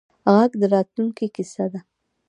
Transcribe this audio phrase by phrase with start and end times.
[0.35, 1.79] غږ د راتلونکې کیسه ده